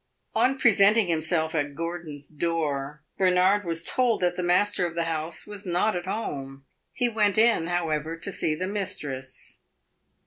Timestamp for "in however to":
7.37-8.31